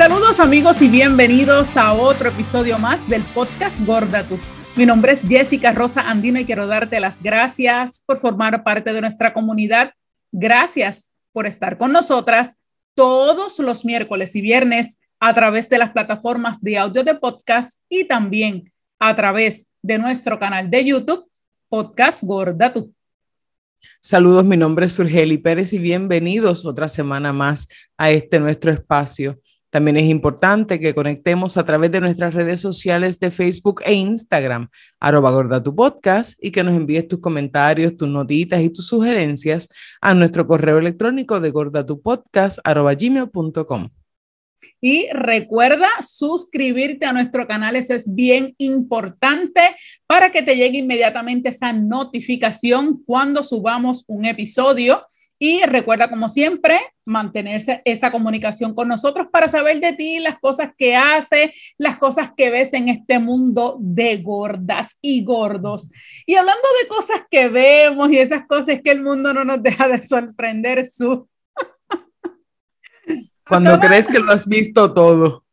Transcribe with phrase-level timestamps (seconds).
[0.00, 4.38] Saludos amigos y bienvenidos a otro episodio más del podcast Gorda Tú.
[4.74, 9.02] Mi nombre es Jessica Rosa Andino y quiero darte las gracias por formar parte de
[9.02, 9.92] nuestra comunidad.
[10.32, 12.62] Gracias por estar con nosotras
[12.94, 18.06] todos los miércoles y viernes a través de las plataformas de audio de podcast y
[18.06, 21.30] también a través de nuestro canal de YouTube,
[21.68, 22.94] Podcast Gorda Tú.
[24.00, 29.38] Saludos, mi nombre es Surgeli Pérez y bienvenidos otra semana más a este nuestro espacio
[29.70, 34.68] también es importante que conectemos a través de nuestras redes sociales de Facebook e Instagram,
[34.98, 39.68] arroba gorda tu podcast, y que nos envíes tus comentarios, tus notitas y tus sugerencias
[40.00, 43.88] a nuestro correo electrónico de gordatupodcast, arroba gmail.com.
[44.80, 49.60] Y recuerda suscribirte a nuestro canal, eso es bien importante
[50.06, 55.04] para que te llegue inmediatamente esa notificación cuando subamos un episodio.
[55.42, 60.72] Y recuerda, como siempre, mantenerse esa comunicación con nosotros para saber de ti, las cosas
[60.76, 65.90] que haces, las cosas que ves en este mundo de gordas y gordos.
[66.26, 69.88] Y hablando de cosas que vemos y esas cosas que el mundo no nos deja
[69.88, 71.26] de sorprender, su.
[73.48, 75.46] Cuando crees que lo has visto todo.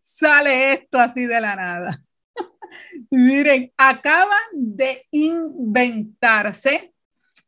[0.00, 2.02] Sale esto así de la nada.
[3.12, 6.93] Miren, acaban de inventarse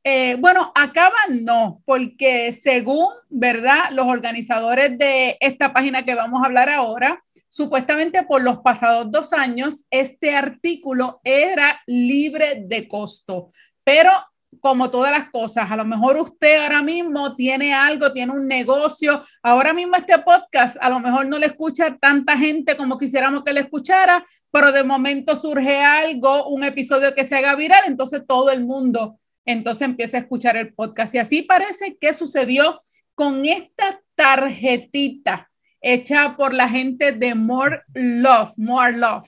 [0.08, 3.90] eh, bueno, acaban no, porque según, ¿verdad?
[3.90, 9.32] Los organizadores de esta página que vamos a hablar ahora, supuestamente por los pasados dos
[9.32, 13.48] años, este artículo era libre de costo,
[13.82, 14.12] pero
[14.60, 19.24] como todas las cosas, a lo mejor usted ahora mismo tiene algo, tiene un negocio,
[19.42, 23.52] ahora mismo este podcast a lo mejor no le escucha tanta gente como quisiéramos que
[23.52, 28.52] le escuchara, pero de momento surge algo, un episodio que se haga viral, entonces todo
[28.52, 31.14] el mundo entonces empieza a escuchar el podcast.
[31.14, 32.80] Y así parece que sucedió
[33.14, 39.26] con esta tarjetita hecha por la gente de More Love, More Love.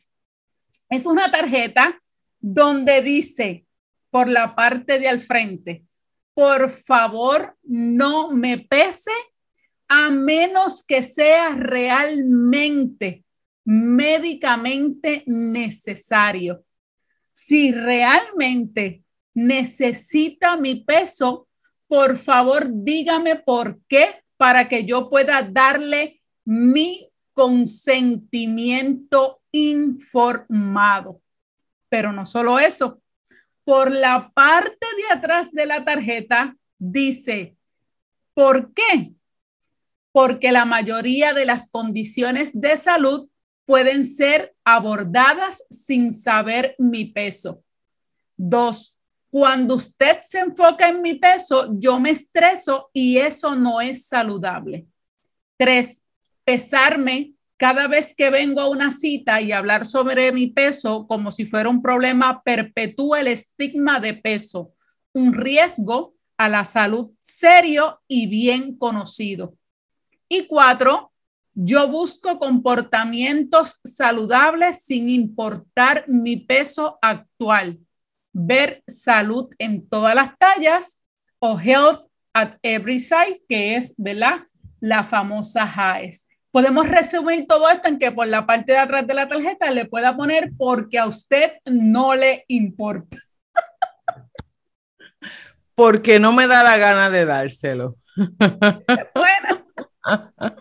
[0.90, 2.00] Es una tarjeta
[2.40, 3.64] donde dice
[4.10, 5.84] por la parte de al frente,
[6.34, 9.12] por favor no me pese
[9.88, 13.24] a menos que sea realmente
[13.64, 16.64] médicamente necesario.
[17.32, 19.02] Si realmente
[19.38, 21.46] necesita mi peso,
[21.86, 31.22] por favor dígame por qué para que yo pueda darle mi consentimiento informado.
[31.88, 33.00] Pero no solo eso,
[33.62, 37.56] por la parte de atrás de la tarjeta dice,
[38.34, 39.12] ¿por qué?
[40.10, 43.28] Porque la mayoría de las condiciones de salud
[43.66, 47.62] pueden ser abordadas sin saber mi peso.
[48.36, 48.97] Dos,
[49.30, 54.86] cuando usted se enfoca en mi peso, yo me estreso y eso no es saludable.
[55.56, 56.06] Tres,
[56.44, 61.44] pesarme cada vez que vengo a una cita y hablar sobre mi peso como si
[61.44, 64.72] fuera un problema perpetúa el estigma de peso,
[65.12, 69.54] un riesgo a la salud serio y bien conocido.
[70.28, 71.12] Y cuatro,
[71.52, 77.80] yo busco comportamientos saludables sin importar mi peso actual
[78.32, 81.04] ver salud en todas las tallas
[81.38, 82.00] o health
[82.34, 84.46] at every size, que es, ¿verdad?
[84.80, 86.28] La famosa HAES.
[86.50, 89.84] Podemos resumir todo esto en que por la parte de atrás de la tarjeta le
[89.84, 93.16] pueda poner porque a usted no le importa.
[95.74, 97.96] Porque no me da la gana de dárselo.
[99.14, 99.66] Bueno.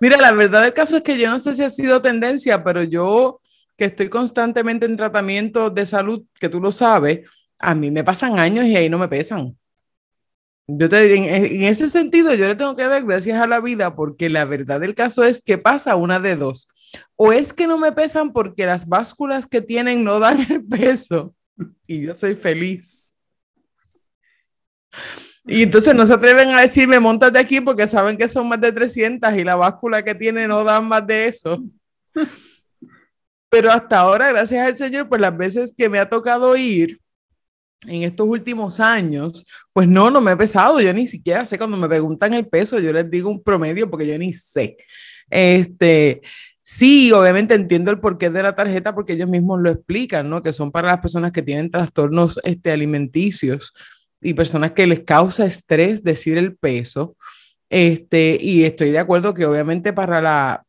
[0.00, 2.82] Mira, la verdad del caso es que yo no sé si ha sido tendencia, pero
[2.82, 3.41] yo
[3.76, 7.20] que estoy constantemente en tratamiento de salud, que tú lo sabes,
[7.58, 9.56] a mí me pasan años y ahí no me pesan.
[10.66, 13.94] Yo te, en, en ese sentido, yo le tengo que dar gracias a la vida
[13.94, 16.68] porque la verdad del caso es que pasa una de dos.
[17.16, 21.34] O es que no me pesan porque las básculas que tienen no dan el peso
[21.86, 23.14] y yo soy feliz.
[25.44, 28.72] Y entonces no se atreven a decirme, montate aquí porque saben que son más de
[28.72, 31.62] 300 y la báscula que tiene no dan más de eso.
[33.52, 36.98] Pero hasta ahora, gracias al Señor, pues las veces que me ha tocado ir
[37.86, 39.44] en estos últimos años,
[39.74, 40.80] pues no, no me he pesado.
[40.80, 44.06] Yo ni siquiera sé cuando me preguntan el peso, yo les digo un promedio porque
[44.06, 44.78] yo ni sé.
[45.28, 46.22] Este,
[46.62, 50.42] sí, obviamente entiendo el porqué de la tarjeta porque ellos mismos lo explican, ¿no?
[50.42, 53.74] Que son para las personas que tienen trastornos este, alimenticios
[54.22, 57.18] y personas que les causa estrés decir el peso.
[57.68, 60.64] Este, y estoy de acuerdo que obviamente para la,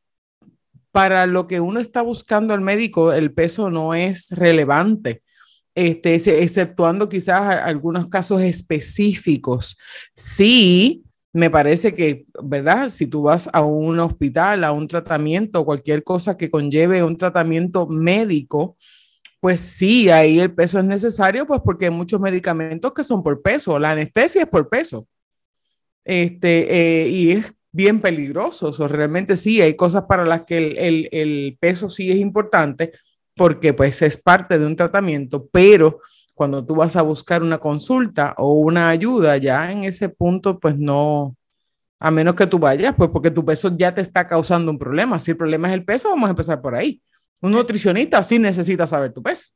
[0.94, 5.24] para lo que uno está buscando al médico, el peso no es relevante.
[5.74, 9.76] Este, exceptuando quizás algunos casos específicos.
[10.14, 11.04] Sí,
[11.34, 12.90] me parece que, ¿verdad?
[12.90, 17.88] Si tú vas a un hospital, a un tratamiento, cualquier cosa que conlleve un tratamiento
[17.88, 18.78] médico,
[19.40, 23.42] pues sí, ahí el peso es necesario, pues porque hay muchos medicamentos que son por
[23.42, 25.08] peso, la anestesia es por peso.
[26.06, 31.10] Este, eh, y es bien peligroso, o realmente sí, hay cosas para las que el,
[31.12, 32.94] el peso sí es importante,
[33.36, 36.00] porque pues es parte de un tratamiento, pero
[36.34, 40.78] cuando tú vas a buscar una consulta o una ayuda, ya en ese punto, pues
[40.78, 41.36] no,
[42.00, 45.20] a menos que tú vayas, pues porque tu peso ya te está causando un problema.
[45.20, 47.02] Si el problema es el peso, vamos a empezar por ahí.
[47.42, 49.50] Un nutricionista sí necesita saber tu peso.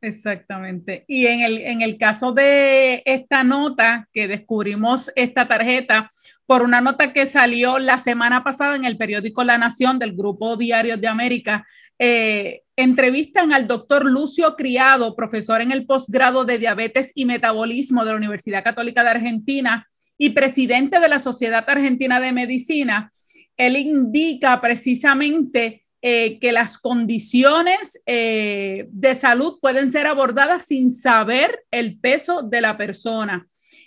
[0.00, 1.04] Exactamente.
[1.08, 6.10] Y en el, en el caso de esta nota que descubrimos esta tarjeta
[6.46, 10.56] por una nota que salió la semana pasada en el periódico La Nación del Grupo
[10.56, 11.66] Diarios de América,
[11.98, 18.10] eh, entrevistan al doctor Lucio Criado, profesor en el posgrado de diabetes y metabolismo de
[18.10, 19.86] la Universidad Católica de Argentina
[20.18, 23.10] y presidente de la Sociedad Argentina de Medicina.
[23.56, 31.64] Él indica precisamente eh, que las condiciones eh, de salud pueden ser abordadas sin saber
[31.70, 33.46] el peso de la persona.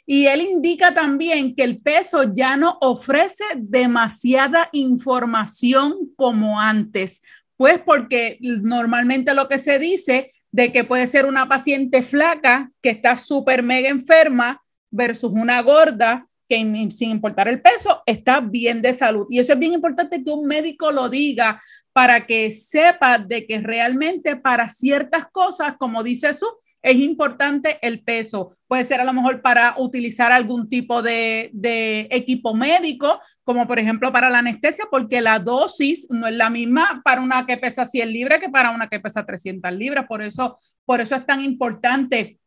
[0.10, 7.22] Y él indica también que el peso ya no ofrece demasiada información como antes,
[7.58, 12.90] pues porque normalmente lo que se dice de que puede ser una paciente flaca que
[12.90, 14.62] está súper mega enferma
[14.92, 16.58] versus una gorda que
[16.92, 19.28] sin importar el peso está bien de salud.
[19.30, 21.62] Y eso es bien importante que un médico lo diga
[21.98, 26.46] para que sepa de que realmente para ciertas cosas, como dice su,
[26.84, 28.56] es importante el peso.
[28.68, 33.80] Puede ser a lo mejor para utilizar algún tipo de, de, equipo médico, como por
[33.80, 37.84] ejemplo para la anestesia, porque la dosis no es la misma para una que pesa
[37.84, 40.06] 100 libras que para una que pesa 300 libras.
[40.08, 40.56] Por eso,
[40.86, 42.38] por eso es tan importante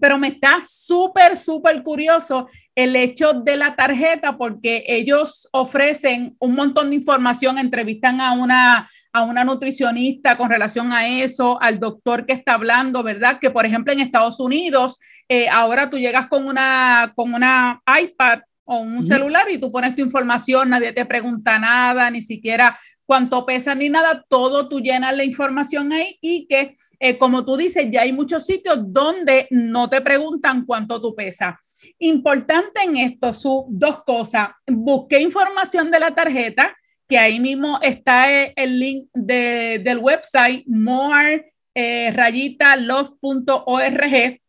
[0.00, 6.54] pero me está súper, súper curioso el hecho de la tarjeta porque ellos ofrecen un
[6.54, 12.24] montón de información, entrevistan a una, a una nutricionista con relación a eso, al doctor
[12.24, 13.38] que está hablando, ¿verdad?
[13.40, 14.98] Que por ejemplo en Estados Unidos,
[15.28, 18.40] eh, ahora tú llegas con una, con una iPad
[18.72, 23.44] o un celular y tú pones tu información, nadie te pregunta nada, ni siquiera cuánto
[23.44, 27.88] pesa ni nada, todo tú llenas la información ahí y que, eh, como tú dices,
[27.90, 31.54] ya hay muchos sitios donde no te preguntan cuánto tú pesas.
[31.98, 34.48] Importante en esto, su dos cosas.
[34.66, 36.74] Busqué información de la tarjeta,
[37.06, 44.40] que ahí mismo está eh, el link del website more eh, rayita love.org.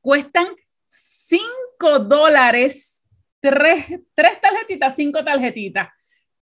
[0.00, 0.48] Cuestan
[0.88, 2.97] 5 dólares,
[3.40, 5.88] tres, tarjetitas, cinco tarjetitas.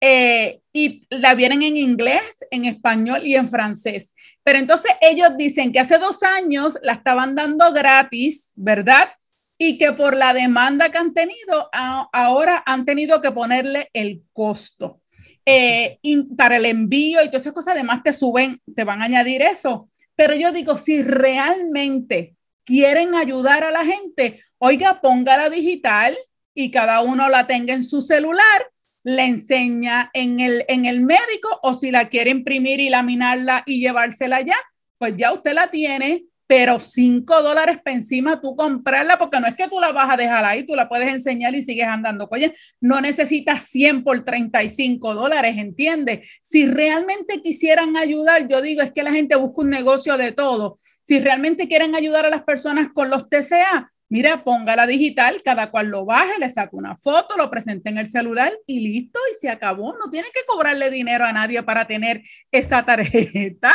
[0.01, 4.13] Eh, y la vienen en inglés, en español y en francés.
[4.44, 9.09] Pero entonces ellos dicen que hace dos años la estaban dando gratis, ¿verdad?
[9.57, 15.01] Y que por la demanda que han tenido, ahora han tenido que ponerle el costo.
[15.45, 19.06] Eh, y para el envío y todas esas cosas, además te suben, te van a
[19.06, 19.89] añadir eso.
[20.15, 26.18] Pero yo digo, si realmente quieren ayudar a la gente, oiga, póngala digital
[26.56, 28.72] y cada uno la tenga en su celular
[29.06, 33.80] le enseña en el, en el médico o si la quiere imprimir y laminarla y
[33.80, 34.57] llevársela ya,
[34.98, 39.56] pues ya usted la tiene, pero 5 dólares para encima tú comprarla, porque no es
[39.56, 42.27] que tú la vas a dejar ahí, tú la puedes enseñar y sigues andando.
[42.32, 46.39] Oye, no necesitas 100 por 35 dólares, ¿entiendes?
[46.41, 50.77] Si realmente quisieran ayudar, yo digo, es que la gente busca un negocio de todo.
[51.03, 55.88] Si realmente quieren ayudar a las personas con los TCA, Mira, póngala digital, cada cual
[55.88, 59.50] lo baje, le saca una foto, lo presenta en el celular y listo, y se
[59.50, 59.91] acabó.
[59.91, 63.74] No tiene que cobrarle dinero a nadie para tener esa tarjeta.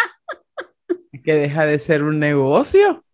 [1.23, 3.05] Que deja de ser un negocio.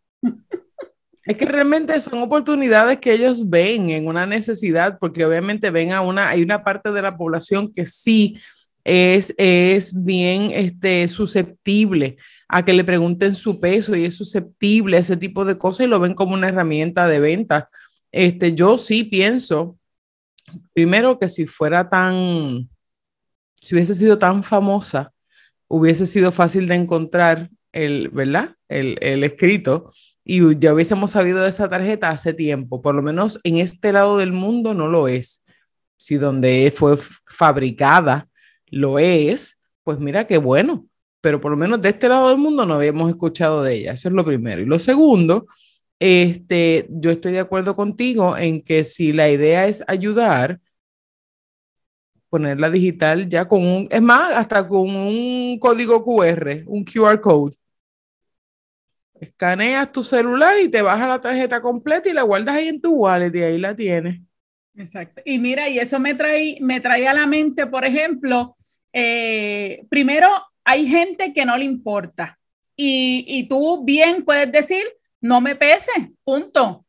[1.25, 6.02] Es que realmente son oportunidades que ellos ven en una necesidad, porque obviamente ven a
[6.02, 8.38] una, hay una parte de la población que sí
[8.85, 12.18] es, es bien este, susceptible
[12.49, 15.88] a que le pregunten su peso y es susceptible a ese tipo de cosas y
[15.88, 17.69] lo ven como una herramienta de venta.
[18.12, 19.79] Este, yo sí pienso,
[20.73, 22.69] primero que si fuera tan,
[23.61, 25.12] si hubiese sido tan famosa,
[25.69, 28.55] hubiese sido fácil de encontrar el, ¿verdad?
[28.69, 29.91] El, el escrito
[30.25, 34.19] y ya hubiésemos sabido de esa tarjeta hace tiempo, por lo menos en este lado
[34.19, 35.45] del mundo no lo es.
[35.99, 38.29] Si donde fue fabricada
[38.67, 40.87] lo es, pues mira qué bueno
[41.26, 43.95] pero por lo menos de este lado del mundo no habíamos escuchado de ella.
[43.95, 44.62] Eso es lo primero.
[44.62, 45.49] Y lo segundo,
[45.99, 50.61] este, yo estoy de acuerdo contigo en que si la idea es ayudar,
[52.28, 57.56] ponerla digital ya con un, es más, hasta con un código QR, un QR code.
[59.21, 62.95] Escaneas tu celular y te bajas la tarjeta completa y la guardas ahí en tu
[62.95, 64.21] wallet y ahí la tienes.
[64.76, 65.23] Exacto.
[65.25, 68.54] Y mira, y eso me trae, me trae a la mente, por ejemplo,
[68.92, 70.28] eh, primero,
[70.66, 72.38] hay gente que no le importa.
[72.76, 74.85] Y, y tú bien puedes decir,
[75.23, 76.87] no me pese, punto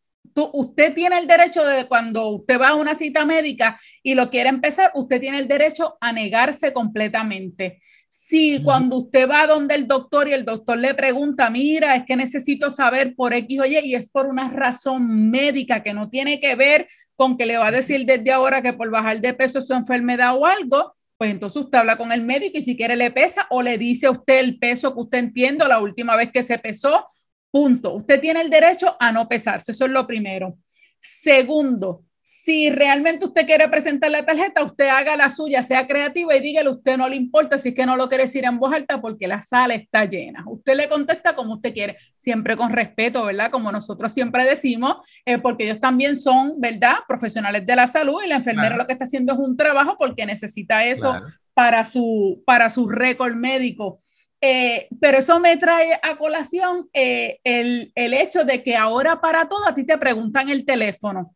[0.53, 4.49] usted tiene el derecho de cuando usted va a una cita médica y lo quiere
[4.49, 7.81] empezar, usted tiene el derecho a negarse completamente.
[8.09, 12.15] Si cuando usted va donde el doctor y el doctor le pregunta, mira, es que
[12.15, 16.39] necesito saber por X o Y y es por una razón médica que no tiene
[16.39, 19.59] que ver con que le va a decir desde ahora que por bajar de peso
[19.59, 22.95] es su enfermedad o algo, pues entonces usted habla con el médico y si quiere
[22.95, 26.31] le pesa o le dice a usted el peso que usted entiende la última vez
[26.31, 27.05] que se pesó
[27.51, 27.95] Punto.
[27.95, 30.57] Usted tiene el derecho a no pesarse, eso es lo primero.
[30.99, 36.41] Segundo, si realmente usted quiere presentar la tarjeta, usted haga la suya, sea creativa y
[36.41, 38.99] dígale, usted no le importa si es que no lo quiere decir en voz alta
[38.99, 40.43] porque la sala está llena.
[40.45, 43.49] Usted le contesta como usted quiere, siempre con respeto, ¿verdad?
[43.49, 46.95] Como nosotros siempre decimos, eh, porque ellos también son, ¿verdad?
[47.07, 50.25] Profesionales de la salud y la enfermera lo que está haciendo es un trabajo porque
[50.25, 51.21] necesita eso
[51.53, 53.99] para su, para su récord médico.
[54.41, 59.47] Eh, pero eso me trae a colación eh, el, el, hecho de que ahora para
[59.47, 61.33] todo a ti te preguntan el teléfono.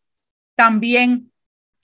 [0.55, 1.31] También,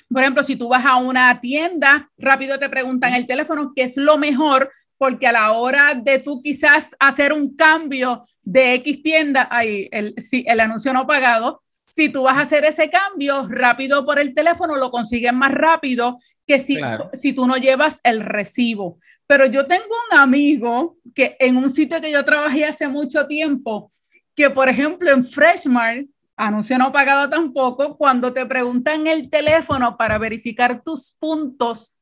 [0.09, 3.97] por ejemplo, si tú vas a una tienda, rápido te preguntan el teléfono, que es
[3.97, 9.47] lo mejor, porque a la hora de tú quizás hacer un cambio de X tienda,
[9.51, 14.05] ahí el, si, el anuncio no pagado, si tú vas a hacer ese cambio rápido
[14.05, 16.77] por el teléfono, lo consigues más rápido que si,
[17.13, 19.00] si tú no llevas el recibo.
[19.25, 23.91] Pero yo tengo un amigo que en un sitio que yo trabajé hace mucho tiempo,
[24.36, 26.07] que por ejemplo en Freshmart,
[26.38, 31.98] anuncio no pagado tampoco, cuando te preguntan el teléfono para verificar tus puntos,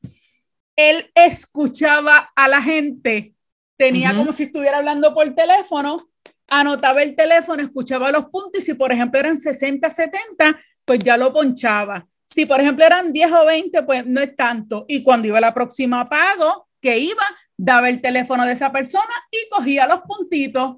[0.76, 3.34] él escuchaba a la gente,
[3.78, 6.10] tenía como si estuviera hablando por teléfono,
[6.50, 11.18] anotaba el teléfono, escuchaba los puntos y si por ejemplo eran 60, 70, pues ya
[11.18, 12.06] lo ponchaba.
[12.26, 14.86] Si por ejemplo eran 10 o 20, pues no es tanto.
[14.88, 17.24] Y cuando iba la próxima pago, que iba,
[17.58, 20.78] daba el teléfono de esa persona y cogía los puntitos.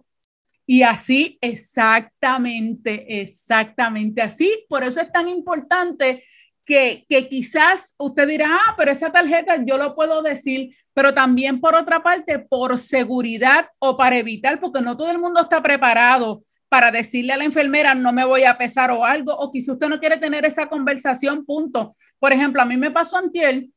[0.70, 4.66] Y así, exactamente, exactamente así.
[4.68, 6.24] Por eso es tan importante
[6.66, 11.62] que, que, quizás usted dirá, ah, pero esa tarjeta yo lo puedo decir, pero también
[11.62, 16.44] por otra parte, por seguridad o para evitar, porque no todo el mundo está preparado
[16.68, 19.88] para decirle a la enfermera, no me voy a pesar o algo, o quizás usted
[19.88, 21.92] no quiere tener esa conversación, punto.
[22.20, 23.68] Por ejemplo, a mí me pasó antier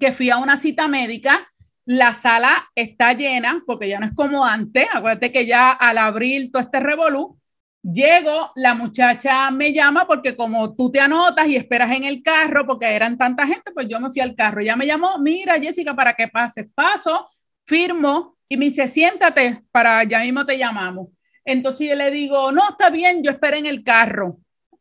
[0.00, 1.48] que fui a una cita médica,
[1.88, 6.52] la sala está llena, porque ya no es como antes, acuérdate que ya al abrir
[6.52, 7.40] todo este revolú,
[7.82, 12.66] llego, la muchacha me llama porque como tú te anotas y esperas en el carro,
[12.66, 15.96] porque eran tanta gente, pues yo me fui al carro, ya me llamó, mira Jessica,
[15.96, 17.26] para que pases, paso,
[17.64, 21.08] firmo y me dice, siéntate, para ya mismo te llamamos.
[21.42, 24.36] Entonces yo le digo, no, está bien, yo esperé en el carro.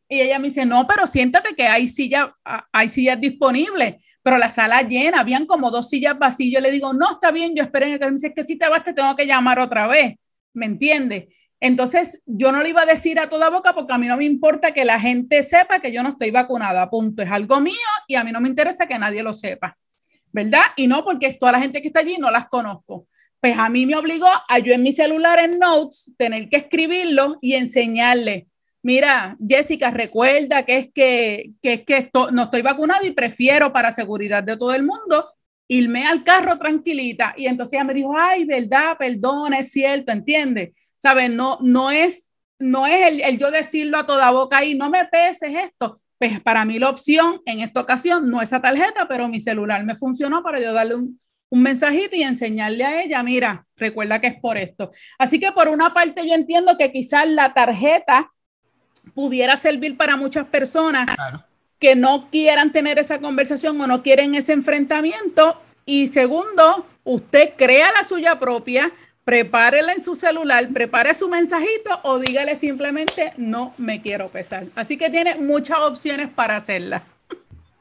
[0.10, 2.36] Y ella me dice, no, pero siéntate que hay, silla,
[2.74, 3.96] hay sillas disponibles
[4.28, 6.56] pero la sala llena, habían como dos sillas vacías.
[6.56, 7.94] Yo le digo, no, está bien, yo esperé.
[7.94, 8.00] En el...
[8.00, 10.16] Me dice, que si te vas, te tengo que llamar otra vez.
[10.54, 11.30] ¿Me entiende?
[11.62, 14.26] Entonces, yo no le iba a decir a toda boca porque a mí no me
[14.26, 17.24] importa que la gente sepa que yo no estoy vacunada, punto.
[17.24, 17.74] Es algo mío
[18.06, 19.78] y a mí no me interesa que nadie lo sepa,
[20.34, 20.64] ¿verdad?
[20.76, 23.08] Y no porque toda la gente que está allí no las conozco.
[23.40, 27.38] Pues a mí me obligó a yo en mi celular en Notes tener que escribirlo
[27.40, 28.48] y enseñarle
[28.88, 34.44] mira, Jessica, recuerda que es que, que, que no estoy vacunada y prefiero para seguridad
[34.44, 35.30] de todo el mundo
[35.68, 37.34] irme al carro tranquilita.
[37.36, 40.74] Y entonces ella me dijo, ay, verdad, perdona, es cierto, ¿entiendes?
[41.00, 41.30] ¿Sabes?
[41.30, 45.04] No, no es, no es el, el, yo decirlo a toda boca y no me
[45.04, 46.00] peses esto.
[46.18, 49.98] Pues para mí la opción en esta ocasión no esa tarjeta, pero mi celular me
[49.98, 54.40] funcionó para yo darle un, un mensajito y enseñarle a ella, mira, recuerda que es
[54.40, 54.92] por esto.
[55.20, 58.32] Así que por una parte yo entiendo que quizás la tarjeta
[59.14, 61.08] pudiera servir para muchas personas
[61.80, 65.62] que no quieran tener esa conversación o no quieren ese enfrentamiento.
[65.86, 68.92] Y segundo, usted crea la suya propia,
[69.24, 74.66] prepárela en su celular, prepare su mensajito o dígale simplemente no me quiero pesar.
[74.76, 77.04] Así que tiene muchas opciones para hacerla.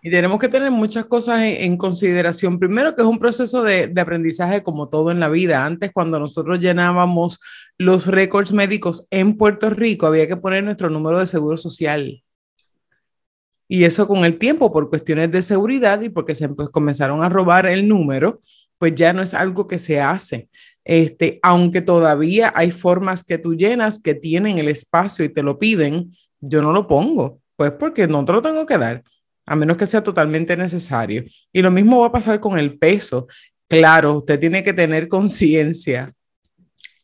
[0.06, 2.60] Y tenemos que tener muchas cosas en, consideración.
[2.60, 5.66] Primero, que es un proceso de, de, aprendizaje como todo en la vida.
[5.66, 7.40] Antes, cuando nosotros llenábamos
[7.76, 12.22] los récords médicos en Puerto Rico, había que poner nuestro número de seguro social.
[13.66, 17.28] Y eso con el tiempo, por cuestiones de seguridad y porque se pues, comenzaron a
[17.28, 18.40] robar el número,
[18.78, 20.48] pues ya no es algo que se hace.
[20.84, 25.58] Este, aunque todavía hay formas que tú llenas que tienen el espacio y te lo
[25.58, 29.02] piden, yo no lo pongo, pues porque no te lo tengo que dar
[29.46, 31.24] a menos que sea totalmente necesario.
[31.52, 33.28] Y lo mismo va a pasar con el peso.
[33.68, 36.12] Claro, usted tiene que tener conciencia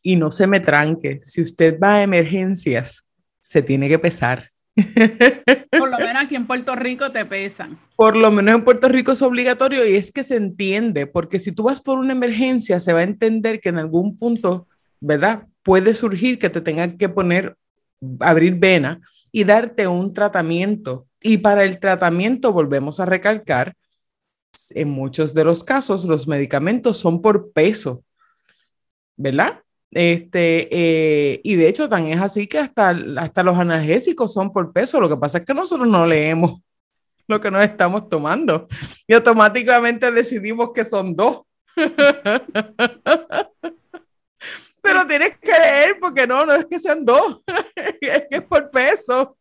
[0.02, 1.20] y no se me tranque.
[1.22, 3.08] Si usted va a emergencias,
[3.40, 4.50] se tiene que pesar.
[5.70, 7.78] Por lo menos aquí en Puerto Rico te pesan.
[7.96, 11.52] Por lo menos en Puerto Rico es obligatorio y es que se entiende, porque si
[11.52, 14.66] tú vas por una emergencia, se va a entender que en algún punto,
[15.00, 15.46] ¿verdad?
[15.62, 17.56] Puede surgir que te tengan que poner,
[18.20, 21.06] abrir vena y darte un tratamiento.
[21.22, 23.74] Y para el tratamiento, volvemos a recalcar,
[24.70, 28.04] en muchos de los casos los medicamentos son por peso,
[29.16, 29.62] ¿verdad?
[29.90, 34.72] Este, eh, y de hecho, tan es así que hasta, hasta los analgésicos son por
[34.72, 35.00] peso.
[35.00, 36.60] Lo que pasa es que nosotros no leemos
[37.28, 38.68] lo que nos estamos tomando
[39.06, 41.42] y automáticamente decidimos que son dos.
[44.82, 47.40] Pero tienes que leer porque no, no es que sean dos,
[48.00, 49.36] es que es por peso.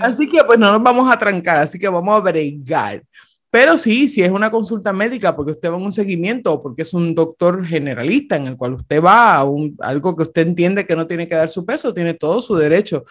[0.00, 3.02] Así que pues no nos vamos a trancar, así que vamos a bregar.
[3.50, 6.82] Pero sí, si es una consulta médica porque usted va a un seguimiento o porque
[6.82, 10.86] es un doctor generalista en el cual usted va a un, algo que usted entiende
[10.86, 13.04] que no tiene que dar su peso, tiene todo su derecho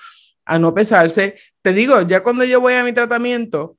[0.46, 1.36] a no pesarse.
[1.62, 3.78] Te digo, ya cuando yo voy a mi tratamiento,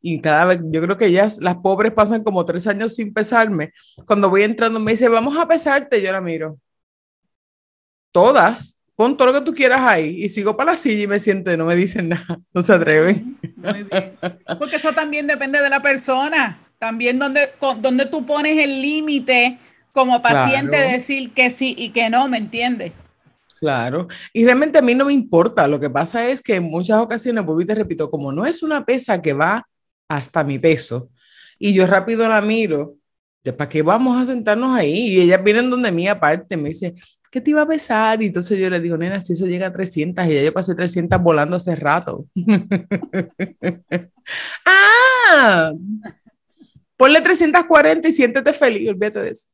[0.00, 3.72] y cada vez, yo creo que ellas, las pobres pasan como tres años sin pesarme,
[4.06, 6.58] cuando voy entrando me dice, vamos a pesarte, yo la miro.
[8.12, 11.18] Todas, pon todo lo que tú quieras ahí y sigo para la silla y me
[11.18, 13.36] siento y no me dicen nada, no se atreven.
[13.56, 14.16] Muy bien.
[14.60, 17.48] Porque eso también depende de la persona, también donde,
[17.80, 19.58] donde tú pones el límite
[19.90, 22.92] como paciente de decir que sí y que no, ¿me entiendes?
[23.58, 26.98] Claro, y realmente a mí no me importa, lo que pasa es que en muchas
[26.98, 29.66] ocasiones, vuelvo y te repito, como no es una pesa que va
[30.08, 31.10] hasta mi peso,
[31.58, 32.94] y yo rápido la miro,
[33.42, 34.94] ¿de para qué vamos a sentarnos ahí?
[34.94, 36.94] Y ellas vienen donde mí aparte, me dice,
[37.32, 38.22] ¿qué te iba a pesar?
[38.22, 40.74] Y entonces yo le digo, nena, si eso llega a 300 y ya yo pasé
[40.74, 42.26] 300 volando hace rato.
[44.66, 45.72] ah,
[46.96, 49.48] ponle 340 y siéntete feliz, olvídate de eso.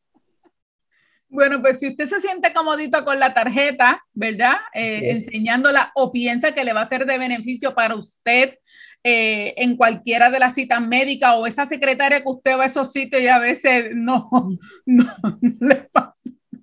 [1.29, 4.57] Bueno, pues si usted se siente comodito con la tarjeta, ¿verdad?
[4.75, 8.55] Eh, enseñándola o piensa que le va a ser de beneficio para usted
[9.05, 12.91] eh, en cualquiera de las citas médicas o esa secretaria que usted va a esos
[12.91, 14.29] sitios y a veces no,
[14.87, 15.05] no,
[15.61, 16.08] le pasa.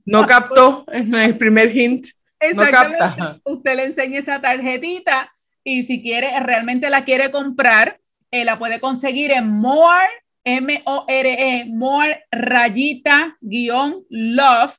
[0.06, 2.08] No captó el primer hint.
[2.40, 3.42] Exactamente.
[3.44, 5.32] Usted le enseña esa tarjetita
[5.64, 8.00] y si quiere, realmente la quiere comprar,
[8.32, 10.08] eh, la puede conseguir en More,
[10.44, 14.76] M-O-R-E, More rayita guion love.org.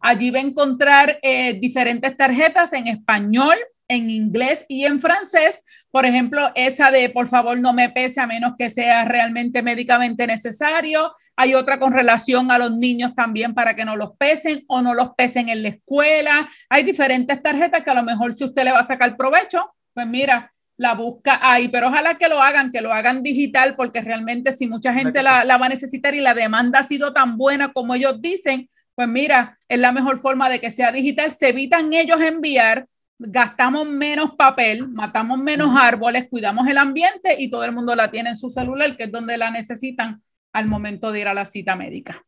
[0.00, 3.56] Allí va a encontrar eh, diferentes tarjetas en español,
[3.88, 5.64] en inglés y en francés.
[5.90, 10.26] Por ejemplo, esa de por favor no me pese a menos que sea realmente médicamente
[10.26, 11.12] necesario.
[11.36, 14.94] Hay otra con relación a los niños también para que no los pesen o no
[14.94, 16.48] los pesen en la escuela.
[16.68, 20.06] Hay diferentes tarjetas que a lo mejor si usted le va a sacar provecho, pues
[20.06, 24.50] mira, la busca ahí, pero ojalá que lo hagan, que lo hagan digital, porque realmente
[24.50, 27.72] si mucha gente la, la va a necesitar y la demanda ha sido tan buena
[27.72, 31.32] como ellos dicen, pues mira, es la mejor forma de que sea digital.
[31.32, 32.86] Se evitan ellos enviar
[33.18, 38.30] gastamos menos papel, matamos menos árboles, cuidamos el ambiente y todo el mundo la tiene
[38.30, 40.22] en su celular, que es donde la necesitan
[40.52, 42.24] al momento de ir a la cita médica.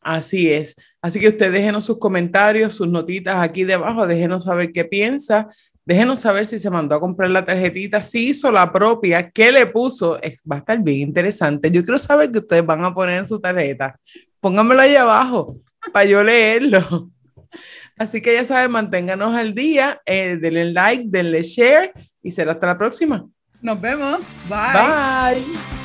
[0.00, 0.76] Así es.
[1.02, 5.48] Así que usted déjenos sus comentarios, sus notitas aquí debajo, déjenos saber qué piensa,
[5.84, 9.66] déjenos saber si se mandó a comprar la tarjetita, si hizo la propia, qué le
[9.66, 10.18] puso.
[10.50, 11.70] va a estar bien interesante.
[11.70, 13.98] Yo quiero saber qué ustedes van a poner en su tarjeta.
[14.40, 15.56] Pónganmelo ahí abajo
[15.92, 17.10] para yo leerlo.
[17.98, 22.66] Así que ya saben, manténganos al día, eh, denle like, denle share y será hasta
[22.66, 23.26] la próxima.
[23.60, 24.20] Nos vemos.
[24.48, 25.42] Bye.
[25.44, 25.77] Bye.